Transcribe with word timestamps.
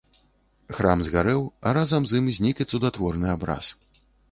Храм 0.77 1.03
згарэў, 1.07 1.43
а 1.67 1.75
разам 1.79 2.01
з 2.13 2.23
ім 2.23 2.33
знік 2.39 2.57
і 2.67 2.69
цудатворны 2.73 3.27
абраз. 3.37 3.73